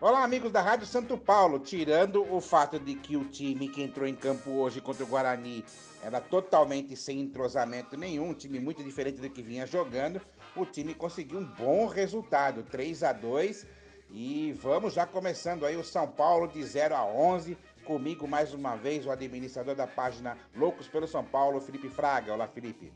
Olá, 0.00 0.22
amigos 0.22 0.52
da 0.52 0.62
Rádio 0.62 0.86
Santo 0.86 1.18
Paulo. 1.18 1.58
Tirando 1.58 2.22
o 2.32 2.40
fato 2.40 2.78
de 2.78 2.94
que 2.94 3.16
o 3.16 3.24
time 3.24 3.68
que 3.68 3.82
entrou 3.82 4.06
em 4.06 4.14
campo 4.14 4.48
hoje 4.52 4.80
contra 4.80 5.02
o 5.02 5.08
Guarani 5.08 5.64
era 6.00 6.20
totalmente 6.20 6.94
sem 6.94 7.18
entrosamento 7.18 7.96
nenhum, 7.96 8.28
um 8.28 8.34
time 8.34 8.60
muito 8.60 8.80
diferente 8.84 9.20
do 9.20 9.28
que 9.28 9.42
vinha 9.42 9.66
jogando, 9.66 10.20
o 10.54 10.64
time 10.64 10.94
conseguiu 10.94 11.40
um 11.40 11.44
bom 11.44 11.88
resultado, 11.88 12.62
3 12.62 13.02
a 13.02 13.12
2 13.12 13.66
e 14.12 14.52
vamos 14.62 14.94
já 14.94 15.04
começando 15.04 15.66
aí 15.66 15.76
o 15.76 15.82
São 15.82 16.06
Paulo 16.06 16.46
de 16.46 16.62
0 16.62 16.94
a 16.94 17.04
11. 17.04 17.58
Comigo 17.84 18.28
mais 18.28 18.54
uma 18.54 18.76
vez 18.76 19.04
o 19.04 19.10
administrador 19.10 19.74
da 19.74 19.88
página 19.88 20.38
Loucos 20.54 20.86
pelo 20.86 21.08
São 21.08 21.24
Paulo, 21.24 21.60
Felipe 21.60 21.88
Fraga. 21.88 22.32
Olá, 22.32 22.46
Felipe. 22.46 22.92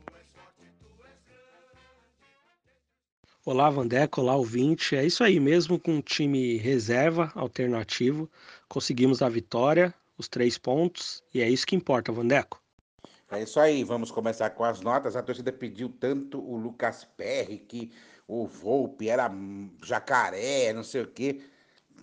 Olá, 3.45 3.69
Vandeco, 3.69 4.21
olá, 4.21 4.37
ouvinte. 4.37 4.95
É 4.95 5.05
isso 5.05 5.25
aí 5.25 5.41
mesmo, 5.41 5.77
com 5.77 5.95
um 5.95 6.01
time 6.01 6.59
reserva, 6.59 7.33
alternativo. 7.35 8.31
Conseguimos 8.69 9.21
a 9.21 9.29
vitória, 9.29 9.93
os 10.17 10.29
três 10.29 10.57
pontos, 10.57 11.25
e 11.35 11.43
é 11.43 11.51
isso 11.51 11.67
que 11.67 11.75
importa, 11.75 12.13
Vandeco. 12.13 12.63
É 13.29 13.43
isso 13.43 13.59
aí, 13.59 13.83
vamos 13.83 14.13
começar 14.13 14.51
com 14.51 14.63
as 14.63 14.81
notas. 14.81 15.17
A 15.17 15.23
torcida 15.25 15.53
pediu 15.53 15.89
tanto 15.89 16.39
o 16.39 16.57
Lucas 16.57 17.05
Perry 17.17 17.59
que 17.59 17.91
o 18.29 18.47
Volpe 18.47 19.09
era 19.09 19.29
jacaré, 19.83 20.73
não 20.73 20.85
sei 20.85 21.03
o 21.03 21.09
quê. 21.09 21.41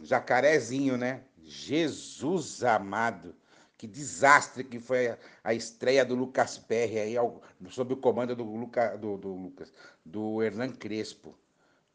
Jacarezinho, 0.03 0.97
né? 0.97 1.21
Jesus 1.41 2.65
amado. 2.65 3.33
Que 3.79 3.87
desastre 3.87 4.65
que 4.65 4.77
foi 4.77 5.17
a 5.41 5.53
estreia 5.53 6.03
do 6.03 6.13
Lucas 6.13 6.57
Perry 6.57 6.99
aí, 6.99 7.15
ao, 7.15 7.41
sob 7.69 7.93
o 7.93 7.97
comando 7.97 8.35
do, 8.35 8.43
Luca, 8.43 8.97
do, 8.97 9.17
do 9.17 9.29
Lucas, 9.29 9.71
do 10.05 10.43
Hernan 10.43 10.71
Crespo. 10.71 11.33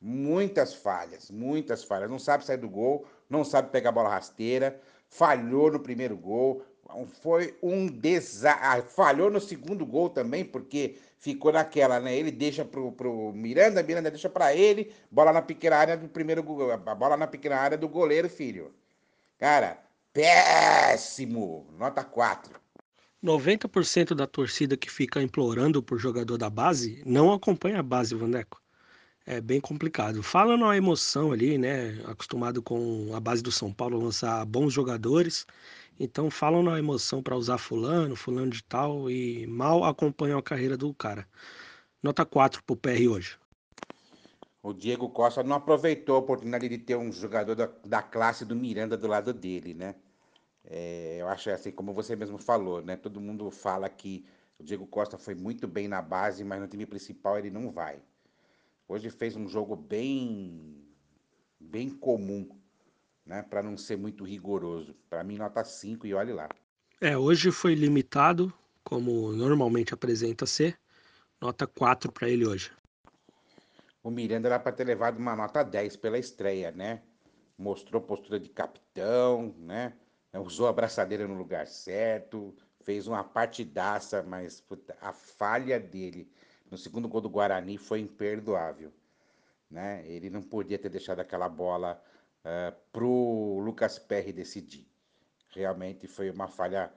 Muitas 0.01 0.73
falhas, 0.73 1.31
muitas 1.31 1.85
falhas. 1.85 2.09
Não 2.09 2.19
sabe 2.19 2.43
sair 2.43 2.57
do 2.57 2.71
gol, 2.71 3.07
não 3.29 3.45
sabe 3.45 3.71
pegar 3.71 3.91
a 3.91 3.93
bola 3.93 4.09
rasteira, 4.09 4.81
falhou 5.11 5.71
no 5.71 5.79
primeiro 5.79 6.17
gol, 6.17 6.65
foi 7.21 7.55
um 7.63 7.87
desastre. 7.87 8.67
Ah, 8.67 8.83
falhou 8.83 9.31
no 9.31 9.39
segundo 9.39 9.85
gol 9.85 10.09
também, 10.09 10.43
porque 10.43 10.97
ficou 11.19 11.53
naquela, 11.53 12.01
né? 12.01 12.17
Ele 12.17 12.31
deixa 12.31 12.65
pro, 12.65 12.93
pro 12.93 13.31
Miranda, 13.35 13.83
Miranda 13.83 14.11
deixa 14.11 14.31
para 14.31 14.55
ele, 14.57 14.91
bola 15.11 15.35
na 15.35 15.43
pequena 15.43 15.77
área 15.77 15.99
do 15.99 16.09
primeiro 16.09 16.43
a 16.73 16.95
bola 16.95 17.15
na 17.15 17.27
pequena 17.27 17.57
área 17.57 17.77
do 17.77 17.91
goleiro, 17.91 18.31
filho. 18.31 18.73
Cara, 19.37 19.84
péssimo. 20.15 21.67
Nota 21.79 22.03
4. 22.03 22.59
90% 23.23 24.15
da 24.15 24.27
torcida 24.27 24.79
que 24.79 24.91
fica 24.91 25.21
implorando 25.21 25.83
por 25.83 25.99
jogador 25.99 26.39
da 26.39 26.49
base 26.49 27.03
não 27.05 27.31
acompanha 27.31 27.81
a 27.81 27.83
base, 27.83 28.15
Vandeco. 28.15 28.63
É 29.27 29.41
bem 29.41 29.61
complicado. 29.61 30.23
Fala 30.23 30.57
na 30.57 30.75
emoção 30.77 31.33
ali, 31.33 31.59
né? 31.59 32.03
Acostumado 32.07 32.63
com 32.63 33.11
a 33.15 33.21
base 33.21 33.43
do 33.43 33.53
São 33.53 33.73
Paulo 33.73 33.99
lançar 33.99 34.45
bons 34.47 34.73
jogadores 34.73 35.47
então 35.99 36.31
falam 36.31 36.63
na 36.63 36.79
emoção 36.79 37.23
para 37.23 37.37
usar 37.37 37.59
fulano, 37.59 38.17
fulano 38.17 38.51
de 38.51 38.63
tal 38.65 39.09
e 39.11 39.47
mal 39.47 39.85
acompanham 39.85 40.39
a 40.39 40.43
carreira 40.43 40.77
do 40.77 40.93
cara. 40.93 41.27
Nota 42.03 42.25
4 42.25 42.63
pro 42.65 42.77
PR 42.77 43.09
hoje. 43.09 43.39
O 44.63 44.73
Diego 44.73 45.09
Costa 45.11 45.43
não 45.43 45.57
aproveitou 45.57 46.17
a 46.17 46.19
oportunidade 46.19 46.69
de 46.69 46.79
ter 46.79 46.97
um 46.97 47.13
jogador 47.13 47.55
da, 47.55 47.71
da 47.85 48.03
classe 48.03 48.45
do 48.45 48.57
Miranda 48.57 48.97
do 48.97 49.07
lado 49.07 49.33
dele, 49.33 49.75
né? 49.75 49.95
É, 50.65 51.19
eu 51.21 51.29
acho 51.29 51.51
assim, 51.51 51.71
como 51.71 51.93
você 51.93 52.17
mesmo 52.17 52.39
falou, 52.39 52.83
né? 52.83 52.97
Todo 52.97 53.21
mundo 53.21 53.51
fala 53.51 53.89
que 53.89 54.25
o 54.59 54.65
Diego 54.65 54.87
Costa 54.87 55.19
foi 55.19 55.35
muito 55.35 55.69
bem 55.69 55.89
na 55.89 56.01
base, 56.01 56.45
mas 56.45 56.61
no 56.61 56.69
time 56.69 56.87
principal 56.87 57.39
ele 57.39 57.51
não 57.51 57.71
vai. 57.71 58.01
Hoje 58.89 59.11
fez 59.11 59.37
um 59.37 59.49
jogo 59.49 59.77
bem, 59.77 60.87
bem 61.59 61.91
comum 61.91 62.49
né, 63.25 63.43
para 63.43 63.63
não 63.63 63.77
ser 63.77 63.97
muito 63.97 64.25
rigoroso. 64.25 64.95
Para 65.09 65.25
mim, 65.25 65.37
nota 65.37 65.65
5 65.65 66.07
e 66.07 66.15
olhe 66.15 66.33
lá. 66.33 66.49
É, 67.01 67.17
hoje 67.17 67.51
foi 67.51 67.75
limitado, 67.75 68.53
como 68.83 69.33
normalmente 69.33 69.95
apresenta 69.95 70.47
ser. 70.47 70.79
Nota 71.41 71.67
4 71.67 72.13
para 72.13 72.29
ele 72.29 72.47
hoje. 72.47 72.71
O 74.03 74.11
Miranda 74.11 74.49
era 74.49 74.59
para 74.59 74.73
ter 74.73 74.85
levado 74.85 75.19
uma 75.19 75.35
nota 75.35 75.63
10 75.63 75.97
pela 75.97 76.19
estreia, 76.19 76.71
né? 76.71 77.03
Mostrou 77.57 78.03
postura 78.03 78.39
de 78.39 78.51
capitão, 78.51 79.55
né? 79.59 79.95
Usou 80.41 80.67
a 80.67 80.73
braçadeira 80.73 81.27
no 81.29 81.35
lugar 81.35 81.67
certo, 81.67 82.55
fez 82.83 83.07
uma 83.07 83.23
partidaça, 83.23 84.23
mas 84.23 84.61
puta, 84.61 84.97
a 85.01 85.13
falha 85.13 85.79
dele 85.79 86.31
no 86.71 86.77
segundo 86.77 87.09
gol 87.09 87.21
do 87.21 87.31
Guarani 87.31 87.79
foi 87.79 88.01
imperdoável. 88.01 88.93
Né? 89.71 90.05
Ele 90.07 90.31
não 90.31 90.43
podia 90.43 90.79
ter 90.79 90.89
deixado 90.89 91.21
aquela 91.21 91.49
bola 91.49 92.03
uh, 92.45 92.49
eh, 92.49 92.75
para 92.93 93.05
o 93.05 93.59
Lucas 93.61 93.99
Perry 93.99 94.33
decidir. 94.33 94.87
Realmente 95.51 96.07
foi 96.07 96.31
uma 96.31 96.49
falha 96.49 96.93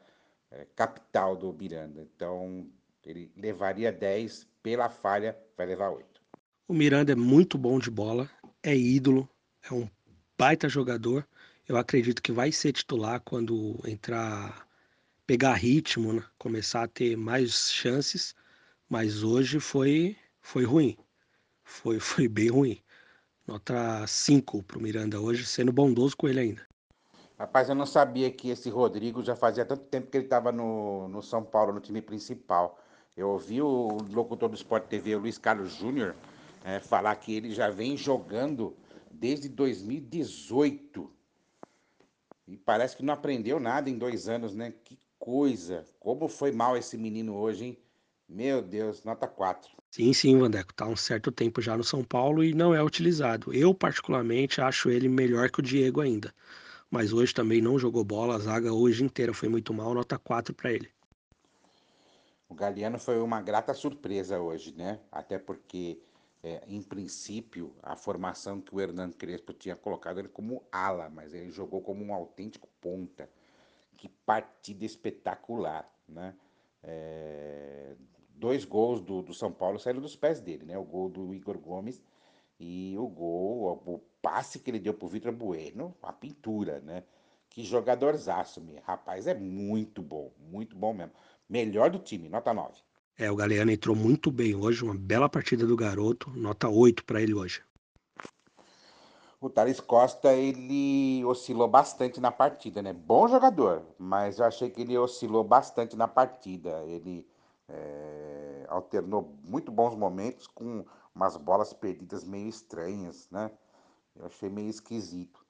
uh, 0.51 0.65
capital 0.75 1.35
do 1.35 1.53
Miranda. 1.53 2.07
Então, 2.15 2.69
ele 3.03 3.31
levaria 3.35 3.91
10, 3.91 4.47
pela 4.61 4.89
falha, 4.89 5.37
vai 5.55 5.65
levar 5.65 5.89
8. 5.89 6.21
O 6.67 6.73
Miranda 6.73 7.13
é 7.13 7.15
muito 7.15 7.57
bom 7.57 7.79
de 7.79 7.89
bola, 7.89 8.29
é 8.61 8.75
ídolo, 8.75 9.29
é 9.69 9.73
um 9.73 9.89
baita 10.37 10.67
jogador. 10.67 11.25
Eu 11.67 11.75
acredito 11.75 12.21
que 12.21 12.31
vai 12.31 12.49
ser 12.49 12.71
titular 12.71 13.19
quando 13.19 13.77
entrar, 13.85 14.65
pegar 15.25 15.53
ritmo, 15.53 16.13
né? 16.13 16.23
começar 16.37 16.83
a 16.83 16.87
ter 16.87 17.17
mais 17.17 17.71
chances. 17.71 18.33
Mas 18.87 19.21
hoje 19.21 19.59
foi, 19.59 20.15
foi 20.39 20.63
ruim. 20.63 20.97
Foi, 21.63 21.99
foi 21.99 22.29
bem 22.29 22.49
ruim. 22.49 22.81
Nota 23.45 24.07
5 24.07 24.63
para 24.63 24.77
o 24.77 24.81
Miranda 24.81 25.19
hoje, 25.19 25.45
sendo 25.45 25.73
bondoso 25.73 26.15
com 26.15 26.29
ele 26.29 26.39
ainda. 26.39 26.65
Rapaz, 27.37 27.67
eu 27.67 27.75
não 27.75 27.85
sabia 27.85 28.31
que 28.31 28.49
esse 28.49 28.69
Rodrigo 28.69 29.21
já 29.21 29.35
fazia 29.35 29.65
tanto 29.65 29.83
tempo 29.83 30.09
que 30.09 30.17
ele 30.17 30.25
estava 30.25 30.51
no, 30.51 31.07
no 31.09 31.21
São 31.21 31.43
Paulo, 31.43 31.73
no 31.73 31.81
time 31.81 32.01
principal. 32.01 32.79
Eu 33.15 33.29
ouvi 33.29 33.61
o 33.61 33.97
locutor 34.11 34.47
do 34.47 34.55
Sport 34.55 34.85
TV, 34.85 35.15
o 35.15 35.19
Luiz 35.19 35.37
Carlos 35.37 35.73
Júnior, 35.73 36.15
é, 36.63 36.79
falar 36.79 37.15
que 37.17 37.35
ele 37.35 37.53
já 37.53 37.69
vem 37.69 37.97
jogando 37.97 38.75
desde 39.11 39.49
2018. 39.49 41.16
E 42.47 42.55
parece 42.55 42.95
que 42.95 43.03
não 43.03 43.13
aprendeu 43.13 43.59
nada 43.59 43.89
em 43.89 43.97
dois 43.97 44.29
anos, 44.29 44.55
né? 44.55 44.73
Que 44.83 44.97
coisa! 45.19 45.85
Como 45.99 46.27
foi 46.27 46.51
mal 46.51 46.77
esse 46.77 46.97
menino 46.97 47.35
hoje, 47.35 47.65
hein? 47.65 47.77
Meu 48.29 48.61
Deus, 48.61 49.03
nota 49.03 49.27
4. 49.27 49.71
Sim, 49.91 50.13
sim, 50.13 50.37
Vandeco. 50.37 50.73
Tá 50.73 50.85
um 50.85 50.95
certo 50.95 51.31
tempo 51.31 51.61
já 51.61 51.77
no 51.77 51.83
São 51.83 52.03
Paulo 52.03 52.43
e 52.43 52.53
não 52.53 52.73
é 52.73 52.83
utilizado. 52.83 53.53
Eu, 53.53 53.73
particularmente, 53.73 54.61
acho 54.61 54.89
ele 54.89 55.07
melhor 55.07 55.49
que 55.49 55.59
o 55.59 55.63
Diego 55.63 56.01
ainda. 56.01 56.33
Mas 56.89 57.11
hoje 57.13 57.33
também 57.33 57.61
não 57.61 57.77
jogou 57.79 58.03
bola, 58.03 58.35
a 58.35 58.39
zaga 58.39 58.73
hoje 58.73 59.03
inteira 59.03 59.33
foi 59.33 59.49
muito 59.49 59.73
mal, 59.73 59.93
nota 59.93 60.17
4 60.17 60.53
para 60.53 60.71
ele. 60.71 60.89
O 62.49 62.55
Galeano 62.55 62.97
foi 62.97 63.19
uma 63.19 63.41
grata 63.41 63.73
surpresa 63.73 64.39
hoje, 64.39 64.73
né? 64.73 64.99
Até 65.11 65.37
porque, 65.37 66.01
é, 66.47 66.63
em 66.65 66.81
princípio, 66.81 67.75
a 67.83 67.95
formação 67.95 68.61
que 68.61 68.73
o 68.73 68.79
Hernan 68.79 69.11
Crespo 69.11 69.51
tinha 69.51 69.75
colocado 69.75 70.19
ele 70.19 70.29
como 70.29 70.63
ala, 70.71 71.09
mas 71.09 71.33
ele 71.33 71.51
jogou 71.51 71.81
como 71.81 72.03
um 72.03 72.13
autêntico 72.13 72.69
ponta. 72.79 73.29
Que 73.97 74.07
partida 74.07 74.85
espetacular, 74.85 75.91
né? 76.07 76.35
É, 76.81 77.95
dois 78.29 78.63
gols 78.63 79.01
do, 79.01 79.21
do 79.21 79.33
São 79.33 79.51
Paulo 79.51 79.77
saíram 79.77 79.99
dos 79.99 80.15
pés 80.15 80.39
dele, 80.39 80.65
né? 80.65 80.77
O 80.77 80.85
gol 80.85 81.09
do 81.09 81.33
Igor 81.33 81.57
Gomes 81.57 82.01
e 82.59 82.95
o 82.97 83.07
gol, 83.07 83.81
o, 83.85 83.99
passe 84.21 84.59
que 84.59 84.71
ele 84.71 84.79
deu 84.79 84.93
pro 84.93 85.07
Vitor 85.07 85.31
Bueno, 85.33 85.95
a 86.01 86.13
pintura, 86.13 86.79
né? 86.79 87.03
Que 87.49 87.63
jogadorzaço, 87.63 88.61
meu. 88.61 88.81
Rapaz, 88.83 89.27
é 89.27 89.33
muito 89.33 90.01
bom, 90.01 90.31
muito 90.39 90.75
bom 90.75 90.93
mesmo. 90.93 91.13
Melhor 91.49 91.89
do 91.89 91.99
time, 91.99 92.29
nota 92.29 92.53
9. 92.53 92.81
É, 93.17 93.31
o 93.31 93.35
Galeano 93.35 93.71
entrou 93.71 93.95
muito 93.95 94.29
bem 94.29 94.53
hoje, 94.53 94.83
uma 94.83 94.93
bela 94.93 95.27
partida 95.27 95.65
do 95.65 95.75
garoto, 95.75 96.29
nota 96.35 96.69
8 96.69 97.03
para 97.03 97.19
ele 97.19 97.33
hoje. 97.33 97.63
O 99.41 99.49
Thales 99.49 99.79
Costa, 99.79 100.33
ele 100.33 101.25
oscilou 101.25 101.67
bastante 101.67 102.19
na 102.19 102.31
partida, 102.31 102.79
né? 102.81 102.93
Bom 102.93 103.27
jogador, 103.27 103.81
mas 103.97 104.37
eu 104.37 104.45
achei 104.45 104.69
que 104.69 104.81
ele 104.81 104.95
oscilou 104.95 105.43
bastante 105.43 105.95
na 105.95 106.07
partida. 106.07 106.83
Ele 106.85 107.27
é, 107.67 108.65
alternou 108.67 109.35
muito 109.43 109.71
bons 109.71 109.95
momentos 109.95 110.45
com 110.45 110.85
umas 111.13 111.35
bolas 111.37 111.73
perdidas 111.73 112.23
meio 112.23 112.47
estranhas, 112.47 113.27
né? 113.31 113.49
Eu 114.15 114.27
achei 114.27 114.49
meio 114.49 114.69
esquisito. 114.69 115.43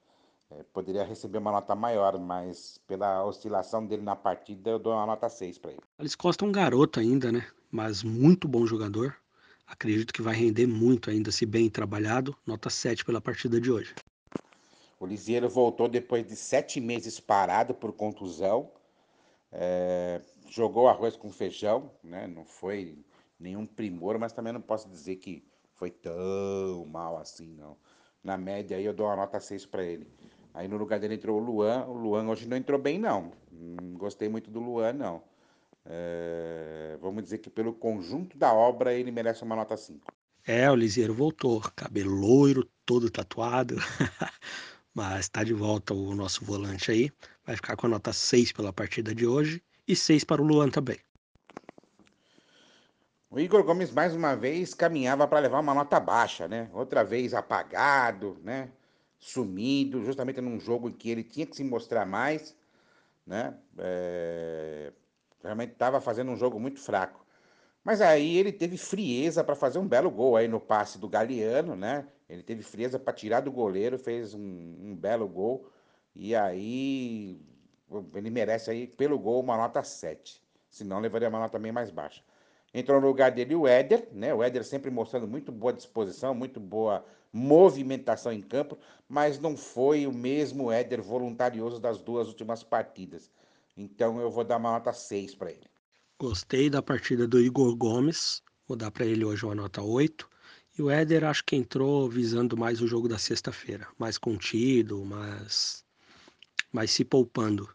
É, 0.50 0.64
poderia 0.72 1.04
receber 1.04 1.40
uma 1.40 1.52
nota 1.52 1.76
maior, 1.76 2.18
mas 2.18 2.80
pela 2.88 3.24
oscilação 3.26 3.86
dele 3.86 4.02
na 4.02 4.16
partida, 4.16 4.70
eu 4.70 4.80
dou 4.80 4.94
uma 4.94 5.06
nota 5.06 5.28
6 5.28 5.58
para 5.58 5.72
ele. 5.72 5.82
Eles 6.00 6.16
Costa 6.16 6.46
é 6.46 6.48
um 6.48 6.52
garoto 6.52 7.00
ainda, 7.00 7.32
né? 7.32 7.46
Mas 7.70 8.02
muito 8.02 8.48
bom 8.48 8.66
jogador. 8.66 9.16
Acredito 9.68 10.14
que 10.14 10.22
vai 10.22 10.34
render 10.34 10.66
muito 10.66 11.10
ainda, 11.10 11.32
se 11.32 11.46
bem 11.46 11.70
trabalhado. 11.70 12.36
Nota 12.46 12.70
7 12.70 13.04
pela 13.04 13.20
partida 13.20 13.60
de 13.60 13.70
hoje. 13.70 13.94
O 15.00 15.06
Lisieiro 15.06 15.50
voltou 15.50 15.88
depois 15.88 16.26
de 16.26 16.36
sete 16.36 16.80
meses 16.80 17.20
parado 17.20 17.74
por 17.74 17.92
contusão. 17.92 18.72
É, 19.52 20.22
jogou 20.50 20.88
arroz 20.88 21.16
com 21.18 21.30
feijão, 21.30 21.92
né? 22.02 22.26
Não 22.26 22.46
foi 22.46 22.98
nenhum 23.40 23.66
primor, 23.66 24.18
mas 24.18 24.34
também 24.34 24.54
não 24.54 24.62
posso 24.62 24.90
dizer 24.90 25.18
que 25.18 25.44
foi 25.76 25.92
tão 25.92 26.86
mal 26.90 27.18
assim, 27.18 27.54
não. 27.54 27.78
Na 28.24 28.38
média 28.38 28.76
aí 28.76 28.86
eu 28.86 28.94
dou 28.94 29.06
uma 29.06 29.16
nota 29.16 29.40
6 29.40 29.66
para 29.66 29.84
ele. 29.84 30.08
Aí 30.58 30.68
no 30.68 30.76
lugar 30.76 31.00
dele 31.00 31.14
entrou 31.14 31.40
o 31.40 31.44
Luan. 31.44 31.86
O 31.86 31.94
Luan 31.94 32.28
hoje 32.28 32.48
não 32.48 32.58
entrou 32.58 32.80
bem, 32.80 32.98
não. 32.98 33.32
Não 33.52 33.94
gostei 33.94 34.28
muito 34.28 34.50
do 34.50 34.60
Luan, 34.60 34.92
não. 34.92 35.22
É, 35.86 36.98
vamos 37.00 37.22
dizer 37.22 37.38
que 37.38 37.48
pelo 37.48 37.72
conjunto 37.72 38.36
da 38.36 38.52
obra 38.52 38.92
ele 38.92 39.12
merece 39.12 39.44
uma 39.44 39.56
nota 39.56 39.78
5. 39.78 40.12
É, 40.48 40.70
o 40.72 40.74
Lisieiro 40.74 41.14
voltou, 41.14 41.62
cabelo 41.76 42.10
loiro, 42.10 42.68
todo 42.88 43.08
tatuado. 43.12 43.76
Mas 44.96 45.30
tá 45.30 45.44
de 45.44 45.54
volta 45.54 45.94
o 45.94 46.16
nosso 46.16 46.44
volante 46.44 46.90
aí. 46.90 47.12
Vai 47.46 47.56
ficar 47.56 47.76
com 47.76 47.86
a 47.86 47.90
nota 47.92 48.12
6 48.12 48.52
pela 48.52 48.74
partida 48.74 49.14
de 49.14 49.28
hoje 49.28 49.62
e 49.88 49.96
6 49.96 50.24
para 50.24 50.42
o 50.42 50.46
Luan 50.46 50.70
também. 50.70 50.98
O 53.30 53.40
Igor 53.40 53.64
Gomes 53.64 53.92
mais 53.92 54.16
uma 54.16 54.36
vez 54.36 54.74
caminhava 54.74 55.28
para 55.28 55.38
levar 55.38 55.60
uma 55.60 55.76
nota 55.76 56.00
baixa, 56.00 56.48
né? 56.48 56.68
Outra 56.74 57.04
vez 57.04 57.36
apagado, 57.36 58.40
né? 58.44 58.72
Sumido, 59.28 60.04
justamente 60.06 60.40
num 60.40 60.58
jogo 60.58 60.88
em 60.88 60.94
que 60.94 61.10
ele 61.10 61.24
tinha 61.24 61.46
que 61.46 61.56
se 61.56 61.64
mostrar 61.64 62.06
mais, 62.06 62.56
né? 63.26 63.58
É... 63.78 64.94
Realmente 65.44 65.74
estava 65.74 66.00
fazendo 66.00 66.32
um 66.32 66.38
jogo 66.38 66.58
muito 66.60 66.80
fraco. 66.80 67.26
Mas 67.84 68.00
aí 68.02 68.38
ele 68.38 68.54
teve 68.54 68.78
frieza 68.78 69.44
para 69.44 69.54
fazer 69.56 69.80
um 69.80 69.88
belo 69.88 70.10
gol 70.10 70.38
aí 70.38 70.48
no 70.48 70.62
passe 70.62 70.98
do 70.98 71.10
Galeano, 71.10 71.76
né? 71.76 72.08
Ele 72.30 72.42
teve 72.42 72.64
frieza 72.64 72.98
para 72.98 73.14
tirar 73.14 73.42
do 73.42 73.52
goleiro, 73.52 74.00
fez 74.00 74.34
um, 74.34 74.40
um, 74.40 74.96
belo 74.96 75.28
gol. 75.28 75.70
E 76.16 76.34
aí 76.34 77.40
ele 78.16 78.30
merece 78.30 78.72
aí, 78.72 78.88
pelo 78.88 79.20
gol, 79.20 79.42
uma 79.42 79.58
nota 79.58 79.84
7. 79.84 80.42
Senão 80.70 81.00
levaria 81.00 81.28
uma 81.30 81.40
nota 81.40 81.60
bem 81.60 81.72
mais 81.72 81.92
baixa. 81.92 82.24
Entrou 82.74 83.00
no 83.02 83.08
lugar 83.08 83.32
dele 83.32 83.56
o 83.56 83.66
Éder, 83.66 84.08
né? 84.12 84.34
O 84.34 84.44
Éder 84.44 84.64
sempre 84.64 84.92
mostrando 84.92 85.28
muito 85.28 85.52
boa 85.52 85.74
disposição, 85.74 86.34
muito 86.34 86.60
boa 86.60 87.06
movimentação 87.32 88.32
em 88.32 88.42
campo, 88.42 88.78
mas 89.08 89.40
não 89.40 89.56
foi 89.56 90.08
o 90.08 90.14
mesmo 90.14 90.72
Éder 90.72 91.02
voluntarioso 91.02 91.80
das 91.80 92.00
duas 92.00 92.28
últimas 92.28 92.64
partidas. 92.64 93.32
Então 93.76 94.20
eu 94.20 94.32
vou 94.32 94.44
dar 94.44 94.58
uma 94.58 94.72
nota 94.72 94.92
6 94.92 95.36
para 95.36 95.52
ele. 95.52 95.68
Gostei 96.20 96.70
da 96.70 96.82
partida 96.82 97.28
do 97.28 97.40
Igor 97.40 97.76
Gomes, 97.76 98.42
vou 98.68 98.76
dar 98.76 98.90
para 98.90 99.06
ele 99.06 99.24
hoje 99.24 99.46
uma 99.46 99.54
nota 99.54 99.82
8. 99.82 100.28
E 100.78 100.82
o 100.82 100.90
Éder 100.90 101.24
acho 101.24 101.44
que 101.44 101.56
entrou 101.56 102.10
visando 102.10 102.58
mais 102.58 102.82
o 102.82 102.88
jogo 102.88 103.08
da 103.08 103.18
sexta-feira, 103.18 103.88
mais 103.98 104.18
contido, 104.18 105.04
mais, 105.06 105.84
mais 106.72 106.92
se 106.92 107.04
poupando. 107.04 107.70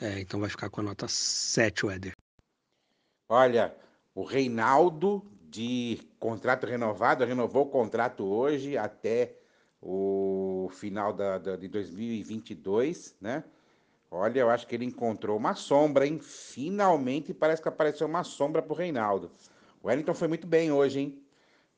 É, 0.00 0.20
então 0.20 0.40
vai 0.40 0.50
ficar 0.50 0.70
com 0.70 0.80
a 0.80 0.84
nota 0.84 1.06
7 1.08 1.86
o 1.86 1.90
Éder. 1.90 2.12
Olha, 3.28 3.74
o 4.14 4.22
Reinaldo, 4.22 5.24
de 5.50 6.00
contrato 6.18 6.66
renovado, 6.66 7.24
renovou 7.24 7.64
o 7.64 7.70
contrato 7.70 8.24
hoje 8.24 8.76
até 8.76 9.36
o 9.80 10.68
final 10.72 11.12
da, 11.12 11.38
da, 11.38 11.56
de 11.56 11.68
2022, 11.68 13.16
né? 13.20 13.44
Olha, 14.10 14.40
eu 14.40 14.48
acho 14.48 14.66
que 14.66 14.74
ele 14.74 14.84
encontrou 14.84 15.36
uma 15.36 15.54
sombra, 15.54 16.06
hein? 16.06 16.18
Finalmente 16.20 17.34
parece 17.34 17.60
que 17.60 17.68
apareceu 17.68 18.06
uma 18.06 18.22
sombra 18.22 18.62
pro 18.62 18.74
Reinaldo. 18.74 19.30
O 19.82 19.88
Wellington 19.88 20.14
foi 20.14 20.28
muito 20.28 20.46
bem 20.46 20.70
hoje, 20.70 21.00
hein? 21.00 21.22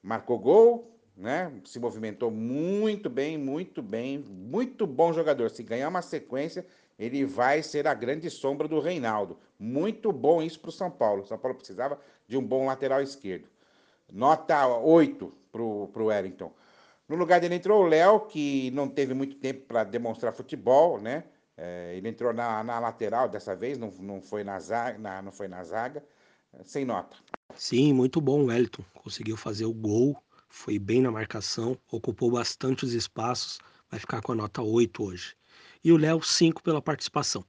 Marcou 0.02 0.38
gol, 0.38 0.96
né? 1.16 1.50
Se 1.64 1.80
movimentou 1.80 2.30
muito 2.30 3.08
bem, 3.08 3.38
muito 3.38 3.82
bem. 3.82 4.18
Muito 4.18 4.86
bom 4.86 5.12
jogador. 5.12 5.50
Se 5.50 5.62
ganhar 5.62 5.88
uma 5.88 6.02
sequência, 6.02 6.66
ele 6.98 7.24
vai 7.24 7.62
ser 7.62 7.86
a 7.86 7.94
grande 7.94 8.28
sombra 8.30 8.68
do 8.68 8.80
Reinaldo. 8.80 9.38
Muito 9.58 10.12
bom 10.12 10.42
isso 10.42 10.60
para 10.60 10.68
o 10.68 10.72
São 10.72 10.90
Paulo. 10.90 11.26
São 11.26 11.38
Paulo 11.38 11.56
precisava 11.56 11.98
de 12.28 12.36
um 12.36 12.42
bom 12.42 12.66
lateral 12.66 13.02
esquerdo. 13.02 13.48
Nota 14.12 14.66
8 14.66 15.32
para 15.50 15.62
o 15.62 16.06
Wellington. 16.06 16.52
No 17.08 17.16
lugar 17.16 17.40
dele 17.40 17.54
entrou 17.54 17.84
o 17.84 17.86
Léo, 17.86 18.20
que 18.20 18.70
não 18.72 18.88
teve 18.88 19.14
muito 19.14 19.36
tempo 19.36 19.62
para 19.66 19.84
demonstrar 19.84 20.32
futebol, 20.32 21.00
né? 21.00 21.24
É, 21.56 21.94
ele 21.96 22.08
entrou 22.08 22.34
na, 22.34 22.62
na, 22.62 22.78
lateral 22.78 23.28
dessa 23.28 23.56
vez, 23.56 23.78
não, 23.78 23.90
não, 24.00 24.20
foi 24.20 24.44
na 24.44 24.58
zaga, 24.60 24.98
na, 24.98 25.22
não 25.22 25.32
foi 25.32 25.48
na 25.48 25.64
zaga, 25.64 26.04
sem 26.64 26.84
nota. 26.84 27.16
Sim, 27.54 27.92
muito 27.94 28.20
bom 28.20 28.42
o 28.42 28.46
Wellington. 28.46 28.84
Conseguiu 28.92 29.36
fazer 29.36 29.64
o 29.64 29.72
gol, 29.72 30.16
foi 30.48 30.78
bem 30.78 31.00
na 31.00 31.10
marcação, 31.10 31.78
ocupou 31.90 32.30
bastante 32.30 32.84
os 32.84 32.92
espaços, 32.92 33.58
vai 33.90 33.98
ficar 33.98 34.20
com 34.20 34.32
a 34.32 34.34
nota 34.34 34.60
8 34.60 35.02
hoje. 35.02 35.36
E 35.82 35.92
o 35.92 35.96
Léo, 35.96 36.20
5 36.20 36.62
pela 36.62 36.82
participação. 36.82 37.44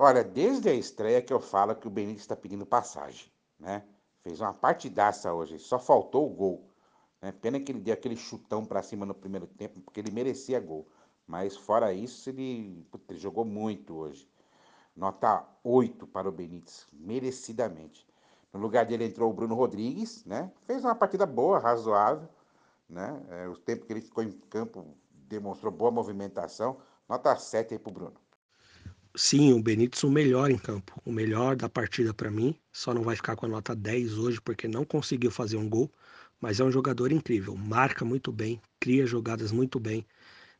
Olha, 0.00 0.22
desde 0.22 0.68
a 0.68 0.74
estreia 0.74 1.20
que 1.20 1.32
eu 1.32 1.40
falo 1.40 1.74
que 1.74 1.88
o 1.88 1.90
Benítez 1.90 2.20
está 2.20 2.36
pedindo 2.36 2.64
passagem, 2.64 3.32
né? 3.58 3.82
Fez 4.22 4.40
uma 4.40 4.54
partidaça 4.54 5.32
hoje, 5.32 5.58
só 5.58 5.76
faltou 5.76 6.24
o 6.24 6.30
gol. 6.30 6.70
Né? 7.20 7.32
Pena 7.32 7.58
que 7.58 7.72
ele 7.72 7.80
deu 7.80 7.94
aquele 7.94 8.14
chutão 8.14 8.64
para 8.64 8.80
cima 8.80 9.04
no 9.04 9.12
primeiro 9.12 9.48
tempo, 9.48 9.80
porque 9.80 9.98
ele 9.98 10.12
merecia 10.12 10.60
gol. 10.60 10.86
Mas 11.26 11.56
fora 11.56 11.92
isso, 11.92 12.30
ele, 12.30 12.86
ele 13.08 13.18
jogou 13.18 13.44
muito 13.44 13.96
hoje. 13.96 14.30
Nota 14.94 15.44
8 15.64 16.06
para 16.06 16.28
o 16.28 16.32
Benítez, 16.32 16.86
merecidamente. 16.92 18.06
No 18.52 18.60
lugar 18.60 18.86
dele 18.86 19.04
entrou 19.04 19.28
o 19.28 19.34
Bruno 19.34 19.56
Rodrigues, 19.56 20.24
né? 20.24 20.52
Fez 20.64 20.84
uma 20.84 20.94
partida 20.94 21.26
boa, 21.26 21.58
razoável, 21.58 22.28
né? 22.88 23.20
É, 23.30 23.48
o 23.48 23.56
tempo 23.56 23.84
que 23.84 23.92
ele 23.92 24.00
ficou 24.00 24.22
em 24.22 24.30
campo 24.30 24.86
demonstrou 25.10 25.72
boa 25.72 25.90
movimentação. 25.90 26.78
Nota 27.08 27.34
7 27.34 27.74
aí 27.74 27.80
para 27.80 27.90
o 27.90 27.92
Bruno. 27.92 28.27
Sim, 29.20 29.52
o 29.52 29.60
Benítez 29.60 30.04
o 30.04 30.10
melhor 30.10 30.48
em 30.48 30.56
campo, 30.56 31.02
o 31.04 31.10
melhor 31.10 31.56
da 31.56 31.68
partida 31.68 32.14
para 32.14 32.30
mim. 32.30 32.54
Só 32.72 32.94
não 32.94 33.02
vai 33.02 33.16
ficar 33.16 33.34
com 33.34 33.46
a 33.46 33.48
nota 33.48 33.74
10 33.74 34.16
hoje 34.16 34.40
porque 34.40 34.68
não 34.68 34.84
conseguiu 34.84 35.28
fazer 35.30 35.56
um 35.56 35.68
gol, 35.68 35.92
mas 36.40 36.60
é 36.60 36.64
um 36.64 36.70
jogador 36.70 37.10
incrível, 37.10 37.56
marca 37.56 38.04
muito 38.04 38.30
bem, 38.30 38.62
cria 38.78 39.06
jogadas 39.06 39.50
muito 39.50 39.80
bem, 39.80 40.06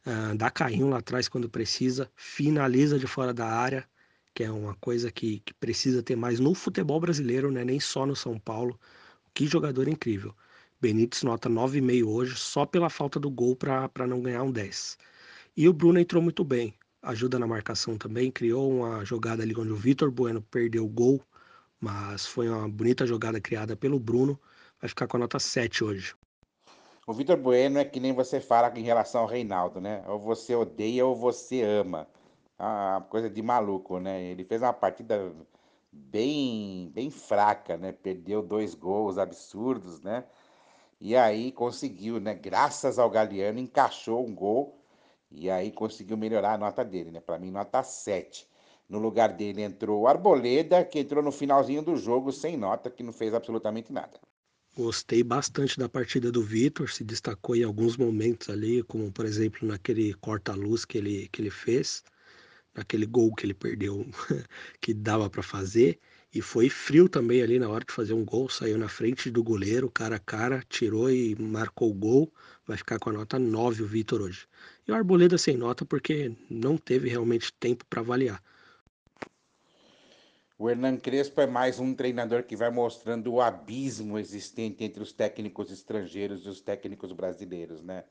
uh, 0.06 0.36
dá 0.36 0.50
carrinho 0.50 0.88
lá 0.88 0.98
atrás 0.98 1.28
quando 1.28 1.48
precisa, 1.48 2.10
finaliza 2.16 2.98
de 2.98 3.06
fora 3.06 3.32
da 3.32 3.46
área, 3.46 3.88
que 4.34 4.42
é 4.42 4.50
uma 4.50 4.74
coisa 4.76 5.10
que, 5.12 5.40
que 5.40 5.54
precisa 5.54 6.02
ter 6.02 6.16
mais 6.16 6.40
no 6.40 6.52
futebol 6.54 7.00
brasileiro, 7.00 7.52
né? 7.52 7.64
nem 7.64 7.78
só 7.80 8.04
no 8.06 8.16
São 8.16 8.40
Paulo. 8.40 8.78
Que 9.34 9.46
jogador 9.46 9.88
incrível. 9.88 10.34
Benítez 10.80 11.22
nota 11.22 11.48
9,5 11.48 12.08
hoje, 12.08 12.36
só 12.36 12.66
pela 12.66 12.90
falta 12.90 13.20
do 13.20 13.30
gol 13.30 13.54
para 13.56 14.06
não 14.06 14.20
ganhar 14.22 14.42
um 14.42 14.52
10. 14.52 14.98
E 15.56 15.68
o 15.68 15.72
Bruno 15.72 16.00
entrou 16.00 16.22
muito 16.22 16.44
bem 16.44 16.74
ajuda 17.02 17.38
na 17.38 17.46
marcação 17.46 17.96
também, 17.96 18.30
criou 18.30 18.70
uma 18.70 19.04
jogada 19.04 19.42
ali 19.42 19.54
onde 19.56 19.72
o 19.72 19.76
Vitor 19.76 20.10
Bueno 20.10 20.42
perdeu 20.42 20.84
o 20.84 20.88
gol, 20.88 21.20
mas 21.80 22.26
foi 22.26 22.48
uma 22.48 22.68
bonita 22.68 23.06
jogada 23.06 23.40
criada 23.40 23.76
pelo 23.76 23.98
Bruno, 23.98 24.38
vai 24.80 24.88
ficar 24.88 25.06
com 25.06 25.16
a 25.16 25.20
nota 25.20 25.38
7 25.38 25.84
hoje. 25.84 26.14
O 27.06 27.12
Vitor 27.12 27.36
Bueno 27.36 27.78
é 27.78 27.84
que 27.84 28.00
nem 28.00 28.12
você 28.12 28.40
fala 28.40 28.70
em 28.76 28.82
relação 28.82 29.22
ao 29.22 29.26
Reinaldo, 29.26 29.80
né? 29.80 30.04
Ou 30.06 30.18
você 30.18 30.54
odeia 30.54 31.06
ou 31.06 31.16
você 31.16 31.62
ama. 31.62 32.06
Ah, 32.58 33.02
coisa 33.08 33.30
de 33.30 33.40
maluco, 33.40 33.98
né? 33.98 34.22
Ele 34.24 34.44
fez 34.44 34.60
uma 34.60 34.74
partida 34.74 35.32
bem, 35.90 36.90
bem 36.92 37.10
fraca, 37.10 37.76
né? 37.78 37.92
Perdeu 37.92 38.42
dois 38.42 38.74
gols 38.74 39.16
absurdos, 39.16 40.02
né? 40.02 40.24
E 41.00 41.16
aí 41.16 41.52
conseguiu, 41.52 42.20
né? 42.20 42.34
Graças 42.34 42.98
ao 42.98 43.08
Galeano, 43.08 43.58
encaixou 43.58 44.26
um 44.26 44.34
gol 44.34 44.78
e 45.30 45.50
aí 45.50 45.70
conseguiu 45.72 46.16
melhorar 46.16 46.54
a 46.54 46.58
nota 46.58 46.84
dele, 46.84 47.10
né? 47.10 47.20
Para 47.20 47.38
mim, 47.38 47.50
nota 47.50 47.82
7. 47.82 48.48
No 48.88 48.98
lugar 48.98 49.32
dele 49.32 49.62
entrou 49.62 50.02
o 50.02 50.06
Arboleda, 50.08 50.84
que 50.84 50.98
entrou 50.98 51.22
no 51.22 51.32
finalzinho 51.32 51.82
do 51.82 51.96
jogo 51.96 52.32
sem 52.32 52.56
nota, 52.56 52.90
que 52.90 53.02
não 53.02 53.12
fez 53.12 53.34
absolutamente 53.34 53.92
nada. 53.92 54.18
Gostei 54.74 55.22
bastante 55.22 55.78
da 55.78 55.88
partida 55.90 56.30
do 56.32 56.42
Vitor, 56.42 56.88
se 56.90 57.04
destacou 57.04 57.54
em 57.56 57.64
alguns 57.64 57.96
momentos 57.98 58.48
ali, 58.48 58.82
como 58.84 59.10
por 59.12 59.26
exemplo 59.26 59.66
naquele 59.68 60.14
corta-luz 60.14 60.84
que 60.86 60.96
ele, 60.96 61.28
que 61.28 61.42
ele 61.42 61.50
fez, 61.50 62.02
naquele 62.74 63.06
gol 63.06 63.34
que 63.34 63.46
ele 63.46 63.54
perdeu, 63.54 64.06
que 64.80 64.94
dava 64.94 65.30
para 65.30 65.42
fazer. 65.42 66.00
E 66.34 66.42
foi 66.42 66.68
frio 66.70 67.08
também 67.08 67.42
ali 67.42 67.58
na 67.58 67.68
hora 67.68 67.84
de 67.84 67.92
fazer 67.92 68.14
um 68.14 68.24
gol, 68.24 68.48
saiu 68.48 68.78
na 68.78 68.88
frente 68.88 69.30
do 69.30 69.42
goleiro, 69.44 69.90
cara 69.90 70.16
a 70.16 70.20
cara, 70.20 70.62
tirou 70.68 71.10
e 71.10 71.34
marcou 71.36 71.90
o 71.90 71.94
gol. 71.94 72.32
Vai 72.68 72.76
ficar 72.76 72.98
com 72.98 73.08
a 73.08 73.14
nota 73.14 73.38
9 73.38 73.82
o 73.82 73.86
Vitor 73.86 74.20
hoje. 74.20 74.46
E 74.86 74.92
o 74.92 74.94
Arboleda 74.94 75.38
sem 75.38 75.56
nota 75.56 75.86
porque 75.86 76.30
não 76.50 76.76
teve 76.76 77.08
realmente 77.08 77.50
tempo 77.54 77.82
para 77.86 78.02
avaliar. 78.02 78.42
O 80.58 80.68
Hernan 80.68 80.98
Crespo 80.98 81.40
é 81.40 81.46
mais 81.46 81.80
um 81.80 81.94
treinador 81.94 82.42
que 82.42 82.54
vai 82.54 82.70
mostrando 82.70 83.32
o 83.32 83.40
abismo 83.40 84.18
existente 84.18 84.84
entre 84.84 85.02
os 85.02 85.12
técnicos 85.12 85.72
estrangeiros 85.72 86.44
e 86.44 86.48
os 86.50 86.60
técnicos 86.60 87.10
brasileiros, 87.12 87.80
né? 87.80 88.04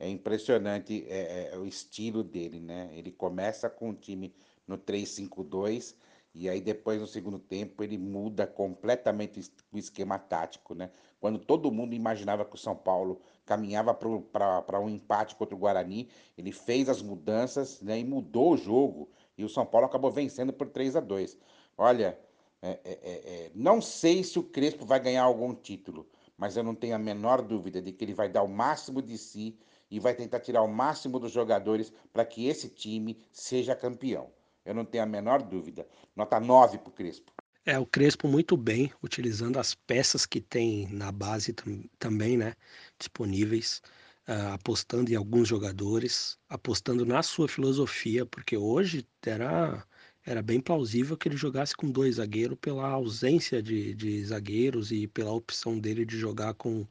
É 0.00 0.08
impressionante 0.08 1.04
é, 1.06 1.52
é, 1.52 1.56
o 1.56 1.64
estilo 1.64 2.24
dele, 2.24 2.58
né? 2.58 2.90
Ele 2.94 3.12
começa 3.12 3.70
com 3.70 3.90
o 3.90 3.94
time 3.94 4.34
no 4.66 4.76
3-5-2 4.76 5.94
e 6.34 6.48
aí 6.48 6.60
depois 6.60 7.00
no 7.00 7.06
segundo 7.06 7.38
tempo 7.38 7.82
ele 7.82 7.98
muda 7.98 8.46
completamente 8.46 9.52
o 9.70 9.78
esquema 9.78 10.18
tático, 10.18 10.74
né? 10.74 10.90
Quando 11.20 11.38
todo 11.38 11.70
mundo 11.70 11.94
imaginava 11.94 12.44
que 12.44 12.54
o 12.54 12.58
São 12.58 12.74
Paulo 12.74 13.20
caminhava 13.44 13.94
para 13.94 14.80
um 14.80 14.88
empate 14.88 15.36
contra 15.36 15.54
o 15.54 15.58
Guarani, 15.58 16.08
ele 16.36 16.50
fez 16.50 16.88
as 16.88 17.02
mudanças 17.02 17.80
né, 17.80 17.98
e 17.98 18.04
mudou 18.04 18.54
o 18.54 18.56
jogo. 18.56 19.08
E 19.36 19.44
o 19.44 19.48
São 19.48 19.64
Paulo 19.64 19.86
acabou 19.86 20.10
vencendo 20.10 20.52
por 20.52 20.68
3 20.68 20.96
a 20.96 21.00
2 21.00 21.38
Olha, 21.76 22.18
é, 22.60 22.70
é, 22.70 22.80
é, 22.84 23.12
é, 23.12 23.50
não 23.54 23.80
sei 23.80 24.24
se 24.24 24.38
o 24.38 24.42
Crespo 24.42 24.84
vai 24.84 25.00
ganhar 25.00 25.22
algum 25.22 25.54
título, 25.54 26.08
mas 26.36 26.56
eu 26.56 26.62
não 26.62 26.74
tenho 26.74 26.94
a 26.94 26.98
menor 26.98 27.42
dúvida 27.42 27.82
de 27.82 27.92
que 27.92 28.04
ele 28.04 28.14
vai 28.14 28.28
dar 28.28 28.42
o 28.42 28.48
máximo 28.48 29.02
de 29.02 29.18
si 29.18 29.58
e 29.90 30.00
vai 30.00 30.14
tentar 30.14 30.40
tirar 30.40 30.62
o 30.62 30.68
máximo 30.68 31.18
dos 31.18 31.32
jogadores 31.32 31.92
para 32.12 32.24
que 32.24 32.46
esse 32.46 32.68
time 32.68 33.18
seja 33.30 33.76
campeão. 33.76 34.30
Eu 34.64 34.74
não 34.74 34.84
tenho 34.84 35.04
a 35.04 35.06
menor 35.06 35.42
dúvida. 35.42 35.86
Nota 36.14 36.38
9 36.38 36.78
para 36.78 36.88
o 36.88 36.92
Crespo. 36.92 37.32
É, 37.64 37.78
o 37.78 37.86
Crespo 37.86 38.26
muito 38.26 38.56
bem, 38.56 38.92
utilizando 39.02 39.58
as 39.58 39.74
peças 39.74 40.26
que 40.26 40.40
tem 40.40 40.88
na 40.88 41.12
base 41.12 41.52
tam 41.52 41.84
também, 41.98 42.36
né? 42.36 42.54
Disponíveis, 42.98 43.80
uh, 44.28 44.52
apostando 44.54 45.12
em 45.12 45.14
alguns 45.14 45.48
jogadores, 45.48 46.38
apostando 46.48 47.06
na 47.06 47.22
sua 47.22 47.48
filosofia, 47.48 48.26
porque 48.26 48.56
hoje 48.56 49.06
era, 49.24 49.86
era 50.24 50.42
bem 50.42 50.60
plausível 50.60 51.16
que 51.16 51.28
ele 51.28 51.36
jogasse 51.36 51.76
com 51.76 51.90
dois 51.90 52.16
zagueiros 52.16 52.58
pela 52.60 52.88
ausência 52.88 53.62
de, 53.62 53.94
de 53.94 54.24
zagueiros 54.24 54.90
e 54.90 55.06
pela 55.06 55.32
opção 55.32 55.78
dele 55.78 56.04
de 56.04 56.18
jogar 56.18 56.54
com, 56.54 56.86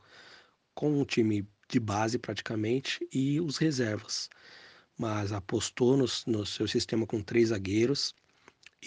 com 0.74 1.02
um 1.02 1.06
time 1.06 1.48
de 1.68 1.80
base 1.80 2.18
praticamente 2.18 3.06
e 3.12 3.42
os 3.42 3.58
reservas. 3.58 4.30
Mas 4.98 5.32
apostou 5.32 5.98
no, 5.98 6.06
no 6.28 6.46
seu 6.46 6.68
sistema 6.68 7.08
com 7.08 7.22
três 7.22 7.50
zagueiros 7.50 8.14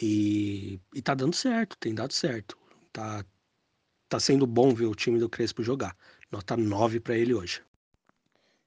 e, 0.01 0.81
e 0.95 1.03
tá 1.03 1.15
dando 1.15 1.35
certo, 1.35 1.77
tem 1.79 1.95
dado 1.95 2.13
certo. 2.13 2.57
Tá, 2.93 3.25
tá 4.09 4.21
sendo 4.21 4.47
bom 4.47 4.75
ver 4.75 4.87
o 4.87 4.95
time 4.95 5.19
do 5.19 5.29
Crespo 5.29 5.63
jogar. 5.63 5.97
Nota 6.31 6.57
9 6.57 7.01
para 7.01 7.17
ele 7.17 7.35
hoje. 7.35 7.63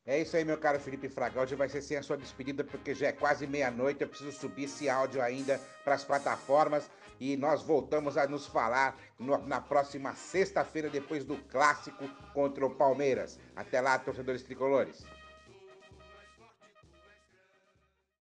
É 0.05 0.21
isso 0.21 0.37
aí, 0.37 0.45
meu 0.45 0.57
caro 0.57 0.79
Felipe 0.79 1.09
Fraga. 1.09 1.41
Hoje 1.41 1.53
vai 1.53 1.67
ser 1.67 1.81
sem 1.81 1.97
a 1.97 2.01
sua 2.01 2.15
despedida, 2.15 2.63
porque 2.63 2.95
já 2.95 3.07
é 3.07 3.11
quase 3.11 3.45
meia-noite. 3.45 4.01
Eu 4.01 4.07
preciso 4.07 4.31
subir 4.31 4.63
esse 4.63 4.89
áudio 4.89 5.21
ainda 5.21 5.59
para 5.83 5.95
as 5.95 6.05
plataformas. 6.05 6.89
E 7.19 7.35
nós 7.35 7.61
voltamos 7.61 8.15
a 8.15 8.25
nos 8.25 8.47
falar 8.47 8.97
no, 9.19 9.37
na 9.45 9.59
próxima 9.59 10.15
sexta-feira, 10.15 10.89
depois 10.89 11.25
do 11.25 11.35
clássico 11.49 12.07
contra 12.33 12.65
o 12.65 12.73
Palmeiras. 12.73 13.37
Até 13.53 13.81
lá, 13.81 13.99
torcedores 13.99 14.43
tricolores. 14.43 15.05